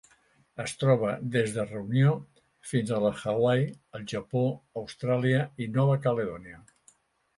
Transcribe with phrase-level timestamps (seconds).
[0.61, 2.15] Es troba des de Reunió
[2.71, 3.69] fins a les Hawaii,
[3.99, 4.43] el Japó,
[4.85, 6.59] Austràlia i Nova Caledònia.